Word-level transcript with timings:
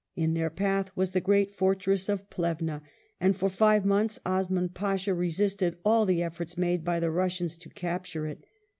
In 0.15 0.33
their 0.33 0.49
path 0.49 0.89
was 0.95 1.11
the 1.11 1.21
great 1.21 1.51
fortress 1.53 2.09
of 2.09 2.27
Plevna, 2.31 2.81
and 3.19 3.35
for 3.35 3.49
five 3.49 3.85
months 3.85 4.17
Osman 4.25 4.69
Pasha 4.69 5.13
resisted 5.13 5.77
all 5.85 6.07
the 6.07 6.23
efforts 6.23 6.57
made 6.57 6.83
by 6.83 6.99
the 6.99 7.11
Russians 7.11 7.55
to 7.57 7.69
capture 7.69 8.25
it. 8.25 8.43